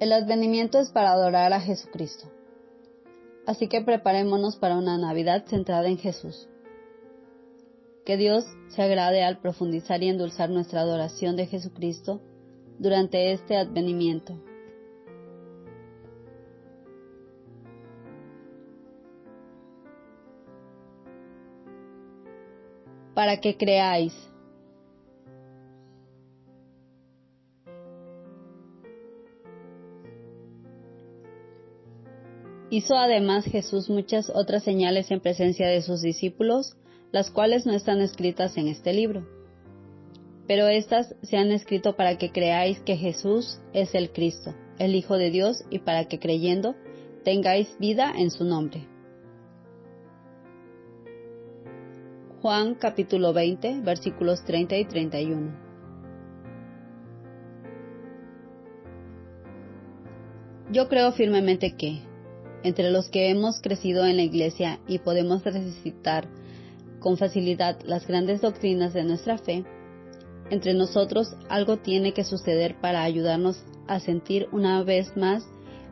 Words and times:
El 0.00 0.12
advenimiento 0.12 0.80
es 0.80 0.90
para 0.90 1.12
adorar 1.12 1.52
a 1.52 1.60
Jesucristo. 1.60 2.28
Así 3.46 3.68
que 3.68 3.82
preparémonos 3.82 4.56
para 4.56 4.76
una 4.76 4.98
Navidad 4.98 5.44
centrada 5.46 5.88
en 5.88 5.98
Jesús. 5.98 6.48
Que 8.04 8.16
Dios 8.16 8.44
se 8.68 8.82
agrade 8.82 9.22
al 9.22 9.38
profundizar 9.38 10.02
y 10.02 10.08
endulzar 10.08 10.50
nuestra 10.50 10.80
adoración 10.80 11.36
de 11.36 11.46
Jesucristo 11.46 12.20
durante 12.78 13.32
este 13.32 13.56
advenimiento. 13.56 14.36
Para 23.14 23.40
que 23.40 23.56
creáis. 23.56 24.31
Hizo 32.72 32.96
además 32.96 33.44
Jesús 33.44 33.90
muchas 33.90 34.32
otras 34.34 34.62
señales 34.62 35.10
en 35.10 35.20
presencia 35.20 35.68
de 35.68 35.82
sus 35.82 36.00
discípulos, 36.00 36.74
las 37.10 37.30
cuales 37.30 37.66
no 37.66 37.74
están 37.74 38.00
escritas 38.00 38.56
en 38.56 38.66
este 38.66 38.94
libro. 38.94 39.28
Pero 40.46 40.68
éstas 40.68 41.14
se 41.20 41.36
han 41.36 41.52
escrito 41.52 41.96
para 41.96 42.16
que 42.16 42.32
creáis 42.32 42.80
que 42.80 42.96
Jesús 42.96 43.60
es 43.74 43.94
el 43.94 44.10
Cristo, 44.10 44.54
el 44.78 44.94
Hijo 44.94 45.18
de 45.18 45.28
Dios, 45.28 45.62
y 45.68 45.80
para 45.80 46.06
que 46.06 46.18
creyendo 46.18 46.74
tengáis 47.24 47.76
vida 47.78 48.10
en 48.16 48.30
su 48.30 48.46
nombre. 48.46 48.88
Juan 52.40 52.74
capítulo 52.76 53.34
20 53.34 53.82
versículos 53.82 54.42
30 54.46 54.78
y 54.78 54.84
31. 54.86 55.72
Yo 60.70 60.88
creo 60.88 61.12
firmemente 61.12 61.76
que, 61.76 62.10
entre 62.62 62.90
los 62.90 63.08
que 63.08 63.28
hemos 63.30 63.60
crecido 63.60 64.06
en 64.06 64.16
la 64.16 64.22
iglesia 64.22 64.78
y 64.86 64.98
podemos 64.98 65.44
recitar 65.44 66.28
con 67.00 67.16
facilidad 67.16 67.78
las 67.84 68.06
grandes 68.06 68.40
doctrinas 68.40 68.92
de 68.94 69.04
nuestra 69.04 69.38
fe, 69.38 69.64
entre 70.50 70.74
nosotros 70.74 71.34
algo 71.48 71.78
tiene 71.78 72.12
que 72.12 72.24
suceder 72.24 72.80
para 72.80 73.02
ayudarnos 73.02 73.64
a 73.88 74.00
sentir 74.00 74.48
una 74.52 74.82
vez 74.82 75.16
más 75.16 75.44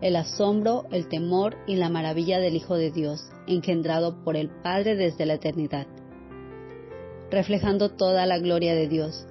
el 0.00 0.16
asombro, 0.16 0.86
el 0.90 1.08
temor 1.08 1.56
y 1.66 1.76
la 1.76 1.88
maravilla 1.88 2.38
del 2.38 2.54
Hijo 2.54 2.76
de 2.76 2.90
Dios, 2.90 3.20
engendrado 3.46 4.22
por 4.22 4.36
el 4.36 4.48
Padre 4.48 4.94
desde 4.94 5.26
la 5.26 5.34
eternidad, 5.34 5.86
reflejando 7.30 7.90
toda 7.90 8.26
la 8.26 8.38
gloria 8.38 8.74
de 8.74 8.88
Dios, 8.88 9.26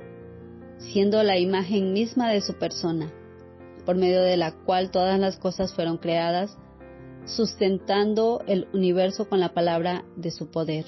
siendo 0.80 1.24
la 1.24 1.38
imagen 1.38 1.94
misma 1.94 2.32
de 2.32 2.42
su 2.42 2.56
persona, 2.56 3.12
por 3.86 3.96
medio 3.96 4.22
de 4.22 4.38
la 4.38 4.52
cual 4.52 4.92
todas 4.92 5.20
las 5.20 5.38
cosas 5.38 5.74
fueron 5.74 5.98
creadas, 5.98 6.58
sustentando 7.28 8.42
el 8.48 8.68
universo 8.74 9.28
con 9.30 9.40
la 9.40 9.54
palabra 9.54 10.06
de 10.16 10.32
su 10.32 10.50
poder. 10.50 10.86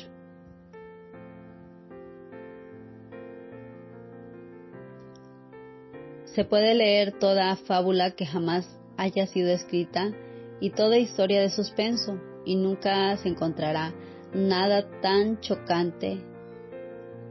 Se 6.25 6.45
puede 6.45 6.73
leer 6.73 7.19
toda 7.19 7.55
fábula 7.57 8.11
que 8.11 8.25
jamás 8.25 8.65
haya 8.97 9.27
sido 9.27 9.49
escrita 9.49 10.11
y 10.61 10.71
toda 10.71 10.97
historia 10.97 11.41
de 11.41 11.49
suspenso 11.49 12.19
y 12.45 12.55
nunca 12.55 13.15
se 13.17 13.27
encontrará 13.27 13.93
nada 14.33 14.87
tan 15.01 15.41
chocante, 15.41 16.23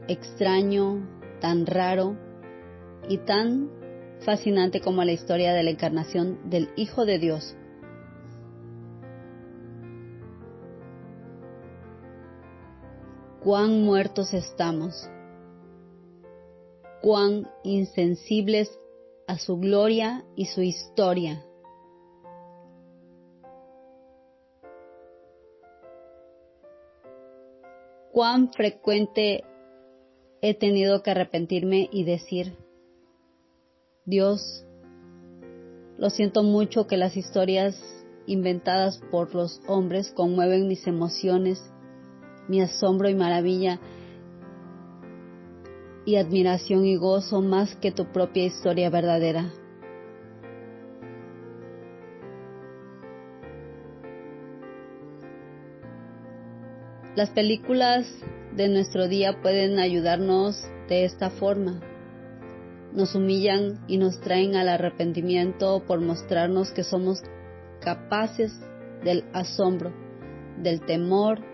extraño, 0.07 1.07
tan 1.39 1.65
raro 1.65 2.15
y 3.07 3.17
tan 3.19 3.71
fascinante 4.19 4.81
como 4.81 5.03
la 5.03 5.13
historia 5.13 5.53
de 5.53 5.63
la 5.63 5.71
encarnación 5.71 6.49
del 6.49 6.69
Hijo 6.75 7.05
de 7.05 7.17
Dios 7.17 7.55
cuán 13.43 13.83
muertos 13.83 14.33
estamos, 14.33 15.09
cuán 17.01 17.49
insensibles 17.63 18.69
a 19.27 19.37
su 19.37 19.57
gloria 19.57 20.25
y 20.35 20.45
su 20.45 20.61
historia. 20.61 21.45
Cuán 28.11 28.51
frecuente 28.51 29.45
he 30.41 30.53
tenido 30.53 31.01
que 31.03 31.11
arrepentirme 31.11 31.87
y 31.91 32.03
decir, 32.03 32.57
Dios, 34.03 34.65
lo 35.97 36.09
siento 36.09 36.43
mucho 36.43 36.87
que 36.87 36.97
las 36.97 37.15
historias 37.15 37.81
inventadas 38.25 38.99
por 39.11 39.33
los 39.35 39.61
hombres 39.67 40.11
conmueven 40.11 40.67
mis 40.67 40.85
emociones 40.87 41.63
mi 42.49 42.61
asombro 42.61 43.07
y 43.07 43.15
maravilla 43.15 43.79
y 46.03 46.15
admiración 46.15 46.83
y 46.85 46.95
gozo 46.95 47.41
más 47.41 47.75
que 47.75 47.91
tu 47.91 48.11
propia 48.11 48.45
historia 48.45 48.89
verdadera. 48.89 49.53
Las 57.15 57.29
películas 57.29 58.07
de 58.55 58.69
nuestro 58.69 59.07
día 59.07 59.41
pueden 59.41 59.77
ayudarnos 59.77 60.63
de 60.87 61.05
esta 61.05 61.29
forma. 61.29 61.79
Nos 62.93 63.13
humillan 63.13 63.85
y 63.87 63.97
nos 63.97 64.19
traen 64.21 64.55
al 64.55 64.69
arrepentimiento 64.69 65.83
por 65.85 66.01
mostrarnos 66.01 66.71
que 66.71 66.83
somos 66.83 67.21
capaces 67.81 68.51
del 69.03 69.25
asombro, 69.33 69.93
del 70.57 70.81
temor 70.81 71.48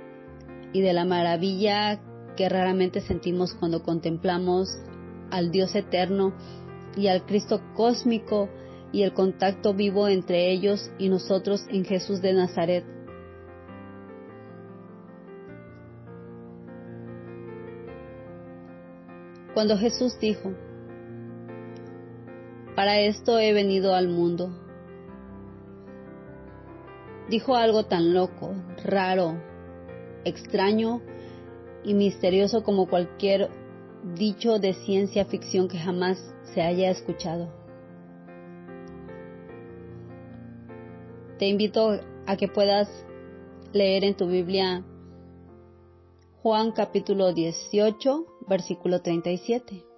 y 0.76 0.82
de 0.82 0.92
la 0.92 1.06
maravilla 1.06 2.02
que 2.36 2.50
raramente 2.50 3.00
sentimos 3.00 3.54
cuando 3.54 3.82
contemplamos 3.82 4.68
al 5.32 5.50
Dios 5.50 5.74
eterno 5.74 6.34
y 6.98 7.08
al 7.08 7.26
Cristo 7.26 7.62
cósmico 7.76 8.50
y 8.92 9.04
el 9.04 9.14
contacto 9.14 9.74
vivo 9.74 10.10
entre 10.10 10.52
ellos 10.52 10.92
y 11.00 11.08
nosotros 11.08 11.66
en 11.70 11.86
Jesús 11.86 12.22
de 12.22 12.34
Nazaret. 12.34 12.84
Cuando 19.54 19.78
Jesús 19.78 20.20
dijo, 20.20 20.52
para 22.76 23.00
esto 23.00 23.40
he 23.40 23.54
venido 23.54 23.96
al 23.96 24.10
mundo, 24.10 24.50
dijo 27.30 27.56
algo 27.56 27.86
tan 27.86 28.14
loco, 28.14 28.54
raro, 28.84 29.55
extraño 30.26 31.02
y 31.84 31.94
misterioso 31.94 32.64
como 32.64 32.88
cualquier 32.88 33.50
dicho 34.16 34.60
de 34.60 34.74
ciencia 34.74 35.26
ficción 35.26 35.68
que 35.68 35.78
jamás 35.78 36.18
se 36.54 36.62
haya 36.62 36.90
escuchado. 36.90 37.50
Te 41.40 41.48
invito 41.48 42.00
a 42.28 42.38
que 42.38 42.48
puedas 42.48 42.90
leer 43.74 44.04
en 44.04 44.16
tu 44.16 44.28
Biblia 44.28 44.84
Juan 46.42 46.72
capítulo 46.72 47.34
18, 47.34 48.26
versículo 48.48 49.02
37. 49.02 49.95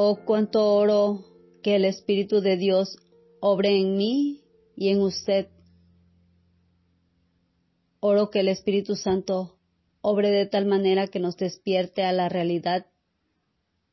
Oh, 0.00 0.20
cuánto 0.24 0.76
oro 0.76 1.24
que 1.60 1.74
el 1.74 1.84
Espíritu 1.84 2.40
de 2.40 2.56
Dios 2.56 2.96
obre 3.40 3.80
en 3.80 3.96
mí 3.96 4.44
y 4.76 4.90
en 4.90 5.00
usted. 5.00 5.48
Oro 7.98 8.30
que 8.30 8.38
el 8.38 8.46
Espíritu 8.46 8.94
Santo 8.94 9.58
obre 10.00 10.30
de 10.30 10.46
tal 10.46 10.66
manera 10.66 11.08
que 11.08 11.18
nos 11.18 11.36
despierte 11.36 12.04
a 12.04 12.12
la 12.12 12.28
realidad 12.28 12.86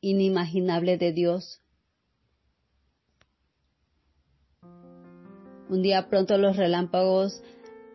inimaginable 0.00 0.96
de 0.96 1.10
Dios. 1.10 1.60
Un 4.62 5.82
día 5.82 6.08
pronto 6.08 6.38
los 6.38 6.56
relámpagos 6.56 7.42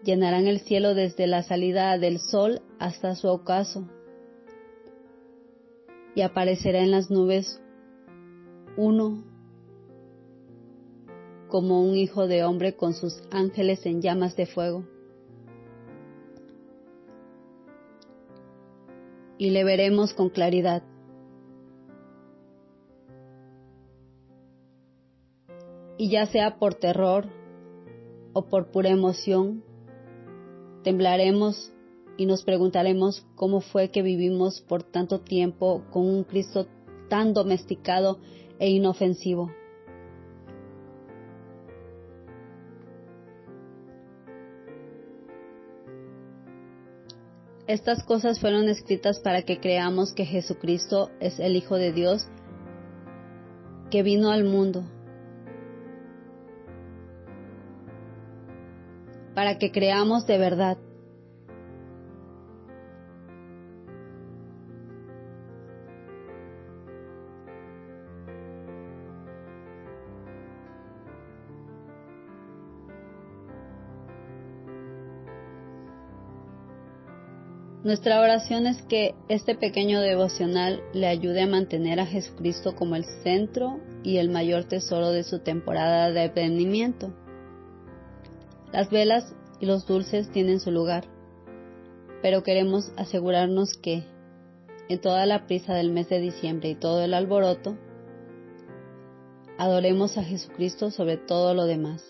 llenarán 0.04 0.48
el 0.48 0.60
cielo 0.60 0.96
desde 0.96 1.28
la 1.28 1.44
salida 1.44 1.98
del 1.98 2.20
sol 2.20 2.62
hasta 2.78 3.16
su 3.16 3.30
ocaso 3.30 3.88
y 6.14 6.24
aparecerá 6.24 6.80
en 6.80 6.92
las 6.92 7.10
nubes 7.10 7.62
uno 8.78 9.24
como 11.50 11.84
un 11.84 11.96
hijo 11.96 12.28
de 12.28 12.44
hombre 12.44 12.76
con 12.76 12.94
sus 12.94 13.22
ángeles 13.32 13.86
en 13.86 14.02
llamas 14.02 14.36
de 14.36 14.46
fuego. 14.46 14.86
Y 19.38 19.50
le 19.50 19.64
veremos 19.64 20.14
con 20.14 20.30
claridad. 20.30 20.84
Y 25.98 26.10
ya 26.10 26.26
sea 26.26 26.58
por 26.58 26.76
terror 26.76 27.26
o 28.34 28.48
por 28.48 28.72
pura 28.72 28.90
emoción, 28.90 29.64
Temblaremos 30.84 31.72
y 32.18 32.26
nos 32.26 32.44
preguntaremos 32.44 33.24
cómo 33.36 33.62
fue 33.62 33.92
que 33.92 34.02
vivimos 34.02 34.62
por 34.62 34.82
tanto 34.82 35.20
tiempo 35.20 35.84
con 35.92 36.08
un 36.08 36.24
Cristo 36.24 36.66
tan 37.08 37.34
domesticado 37.34 38.20
e 38.62 38.70
inofensivo. 38.70 39.52
Estas 47.68 48.04
cosas 48.04 48.40
fueron 48.40 48.70
escritas 48.70 49.20
para 49.20 49.42
que 49.42 49.60
creamos 49.60 50.14
que 50.14 50.26
Jesucristo 50.26 51.10
es 51.20 51.40
el 51.40 51.56
Hijo 51.56 51.76
de 51.76 51.92
Dios 51.92 52.28
que 53.90 54.04
vino 54.04 54.30
al 54.30 54.44
mundo, 54.44 54.84
para 59.34 59.58
que 59.58 59.72
creamos 59.72 60.28
de 60.28 60.38
verdad 60.38 60.78
Nuestra 77.84 78.22
oración 78.22 78.68
es 78.68 78.80
que 78.84 79.16
este 79.28 79.56
pequeño 79.56 80.02
devocional 80.02 80.84
le 80.94 81.08
ayude 81.08 81.42
a 81.42 81.48
mantener 81.48 82.00
a 82.00 82.06
Jesucristo 82.06 82.76
como 82.76 82.96
el 82.96 83.06
centro 83.24 83.80
y 84.04 84.18
el 84.18 84.30
mayor 84.30 84.66
tesoro 84.66 85.10
de 85.10 85.24
su 85.24 85.40
temporada 85.40 86.12
de 86.12 86.26
aprendimiento. 86.26 87.12
Las 88.72 88.92
velas 88.92 89.34
y 89.60 89.66
los 89.66 89.88
dulces 89.88 90.30
tienen 90.30 90.60
su 90.60 90.70
lugar, 90.70 91.06
pero 92.22 92.44
queremos 92.44 92.92
asegurarnos 92.98 93.74
que, 93.74 94.04
en 94.88 95.02
toda 95.02 95.26
la 95.26 95.48
prisa 95.48 95.74
del 95.74 95.92
mes 95.92 96.08
de 96.08 96.20
diciembre 96.20 96.70
y 96.70 96.76
todo 96.76 97.04
el 97.04 97.16
alboroto, 97.16 97.80
adoremos 99.58 100.20
a 100.20 100.24
Jesucristo 100.24 100.92
sobre 100.92 101.18
todo 101.18 101.56
lo 101.56 101.66
demás. 101.66 102.04